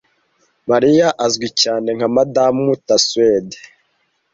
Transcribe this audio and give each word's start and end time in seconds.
Marie 0.69 1.07
azwi 1.25 1.47
cyane 1.61 1.87
nka 1.97 2.07
Madam 2.15 2.57
Tussaud 2.87 3.47